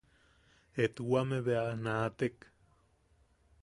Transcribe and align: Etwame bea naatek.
Etwame 0.83 1.39
bea 1.45 1.67
naatek. 1.83 2.37